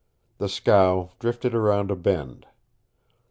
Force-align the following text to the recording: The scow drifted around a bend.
The 0.39 0.49
scow 0.49 1.11
drifted 1.19 1.53
around 1.53 1.91
a 1.91 1.95
bend. 1.95 2.47